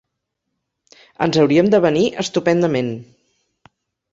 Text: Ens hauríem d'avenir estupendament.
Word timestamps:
Ens 1.27 1.37
hauríem 1.43 1.69
d'avenir 1.75 2.03
estupendament. 2.25 2.91